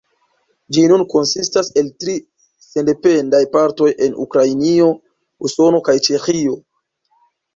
Ĝi 0.75 0.83
nun 0.91 1.01
konsistas 1.09 1.67
el 1.81 1.89
tri 2.03 2.15
sendependaj 2.67 3.41
partoj 3.57 3.91
en 4.07 4.17
Ukrainio, 4.25 4.87
Usono 5.49 5.83
kaj 5.91 5.97
Ĉeĥio. 6.09 6.57